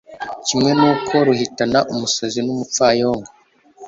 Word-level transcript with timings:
kimwe 0.45 0.71
n'uko 0.79 1.13
ruhitana 1.25 1.79
umusazi 1.91 2.39
n'umupfayongo 2.43 3.29